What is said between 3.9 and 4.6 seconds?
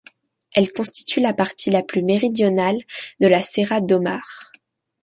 Mar.